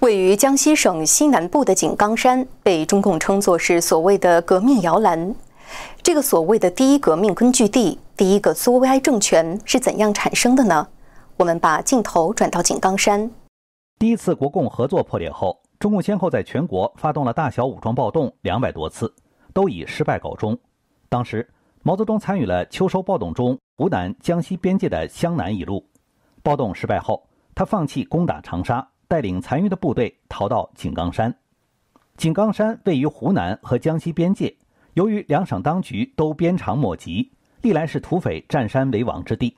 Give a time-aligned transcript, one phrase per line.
[0.00, 5.34] 位于江西省西南部的井冈山被中共称作是所谓的革命摇篮。
[6.02, 10.86] 这个所谓的第一革命根据地、第一个苏维埃政权是怎样产生的呢？
[11.38, 13.30] 我们把镜头转到井冈山。
[13.98, 19.12] 第一次国共合作破裂后，中共先后在全国发动了大小武装暴动两百多次，
[19.54, 20.56] 都以失败告终。
[21.08, 21.48] 当时，
[21.82, 25.82] 毛泽东参与了秋收暴动中湖南、江西边界的湘南一路。
[26.42, 28.86] 暴动失败后，他放弃攻打长沙。
[29.08, 31.34] 带领残余的部队逃到井冈山。
[32.16, 34.56] 井冈山位于湖南和江西边界，
[34.94, 37.30] 由于两省当局都鞭长莫及，
[37.62, 39.56] 历来是土匪占山为王之地。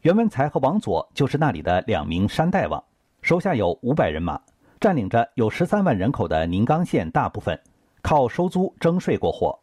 [0.00, 2.82] 袁文才和王佐就是那里的两名山大王，
[3.20, 4.40] 手下有五百人马，
[4.80, 7.56] 占领着有十三万人口的宁冈县大部分，
[8.02, 9.56] 靠收租征税过活。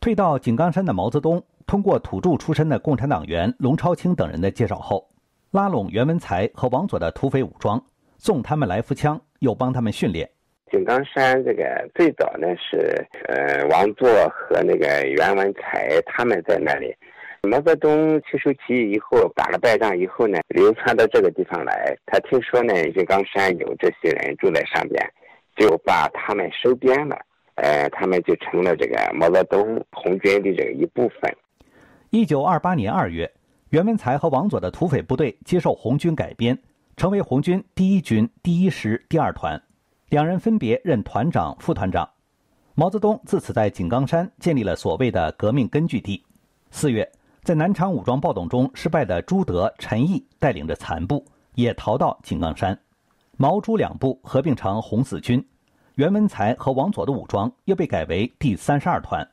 [0.00, 5.06] 退到井冈山的毛泽东，通过土著出身的共产党员龙超清等人的介绍后，
[5.50, 7.78] 拉拢袁文才和王佐的土匪武装。
[8.18, 10.28] 送他们来福枪，又帮他们训练。
[10.70, 16.94] 井冈山这个最早呢是呃王作和那个袁文才他们在那里。
[17.42, 21.96] 毛泽东去收起义以后打了败仗以后呢，流窜到这个地方来。
[22.06, 25.00] 他听说呢井冈山有这些人住在上边，
[25.56, 27.16] 就把他们收编了。
[27.54, 31.32] 呃，他们就成了这个毛泽东红军的这个一部分。
[32.10, 33.30] 一九二八年二月，
[33.70, 36.58] 袁文才和王佐的土匪部队接受红军改编。
[36.96, 39.62] 成为红军第一军第一师第二团，
[40.08, 42.08] 两人分别任团长、副团长。
[42.74, 46.24] 毛泽东自此在井冈山建立了所谓的革命根据地。
[46.70, 47.06] 四月，
[47.42, 51.22] 在南昌武装暴动中失败的朱德、陈毅带领着残部
[51.54, 52.78] 也逃到井冈山，
[53.36, 55.46] 毛朱两部合并成红四军，
[55.96, 59.26] 袁文才和王佐的武装又被改为第三十二团。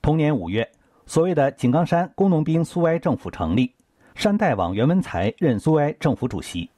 [0.00, 0.70] 同年五月，
[1.06, 3.74] 所谓的井冈山工农兵苏维埃政府成立，
[4.14, 6.70] 山大王袁文才任苏维埃政府主席。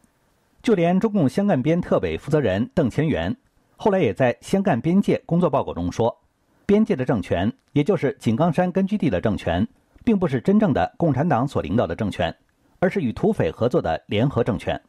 [0.64, 3.36] 就连中共湘赣边特委负责人邓乾元，
[3.76, 6.18] 后来也在湘赣边界工作报告中说，
[6.64, 9.68] 边界的政权，也就是井冈山根据地的政权，
[10.04, 12.34] 并不是真正的共产党所领导的政权，
[12.78, 14.80] 而是与土匪合作的联合政权。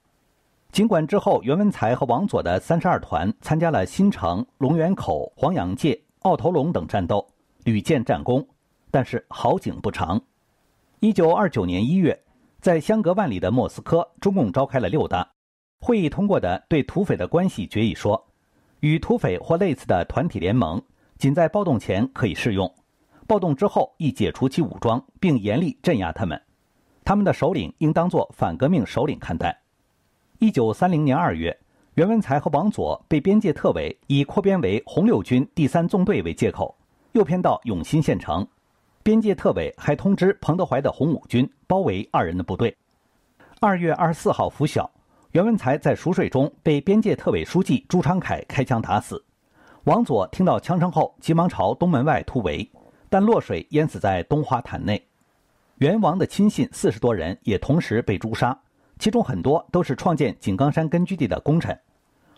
[0.72, 7.28] 尽管之后袁文才和王佐的三十二团参加了新城、龙源口、黄洋界、奥头龙等战斗，
[7.66, 8.48] 屡建战功，
[8.90, 10.22] 但是好景不长。
[11.02, 12.18] 一九二九年一月，
[12.62, 15.28] 在相隔万里的莫斯科，中共召开了六大。
[15.86, 18.26] 会议通过的对土匪的关系决议说，
[18.80, 20.82] 与土匪或类似的团体联盟，
[21.20, 22.74] 仅在暴动前可以适用，
[23.28, 26.42] 暴动之后亦解除其武装，并严厉镇压他们。
[27.04, 29.56] 他们的首领应当作反革命首领看待。
[30.40, 31.56] 一九三零年二月，
[31.94, 36.76] 袁文才和王佐被边界特委以扩编为红六军第三纵队为借口，
[37.12, 38.44] 诱骗到永新县城。
[39.04, 42.76] 边界特委还通知彭德怀的红五军包围二人的部队。
[43.60, 44.90] 二月二十四号拂晓。
[45.36, 49.22] 袁文才在熟睡中被边界特委书记朱昌凯开枪打死，
[49.84, 52.72] 王佐听到枪声后急忙朝东门外突围，
[53.10, 55.06] 但落水淹死在东花坛内。
[55.80, 58.58] 袁王的亲信四十多人也同时被诛杀，
[58.98, 61.78] 其中很多都是创建井冈山根据地的功臣。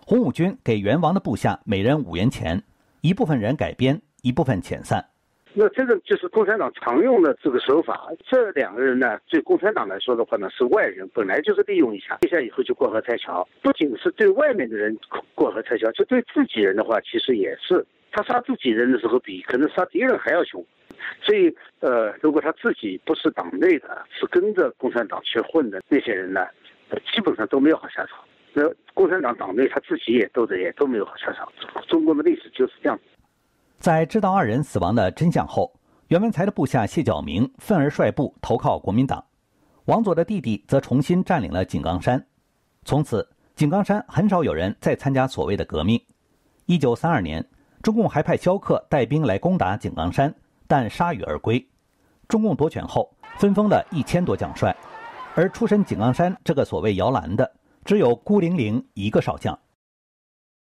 [0.03, 2.59] 红五军给袁王的部下每人五元钱，
[3.01, 5.05] 一部分人改编，一部分遣散。
[5.53, 8.09] 那这个就是共产党常用的这个手法。
[8.27, 13.47] 这两个人呢，对共产党来说的话呢，是外人，本来就是利用一下，一下以后就过河拆桥。
[13.61, 14.97] 不仅是对外面的人
[15.33, 17.85] 过河拆桥，就对自己人的话，其实也是。
[18.11, 20.63] 他杀自己人的时候，比可能杀敌人还要凶。
[21.21, 26.47] 所以，呃，如果他自己不是党内的，是跟着共产党去混的那些人呢，
[27.13, 28.19] 基本上都没有好下场。
[28.53, 28.63] 那
[28.93, 31.47] 共产党党内他自己也斗的也都没有好下场。
[31.87, 32.99] 中国的历史就是这样。
[33.87, 35.73] 在知道二人死亡的真相后，
[36.09, 39.23] 袁文才的部下谢晓明愤而率部投靠国民党，
[39.85, 42.21] 王佐的弟弟则重新占领了井冈山。
[42.83, 43.25] 从此，
[43.55, 45.97] 井冈山很少有人再参加所谓的革命。
[46.65, 47.41] 一九三二年，
[47.81, 50.35] 中共还派萧克带兵来攻打井冈山，
[50.67, 51.65] 但铩羽而归。
[52.27, 54.75] 中共夺权后，分封了一千多将帅，
[55.33, 57.49] 而出身井冈山这个所谓摇篮的，
[57.85, 59.57] 只有孤零零一个少将。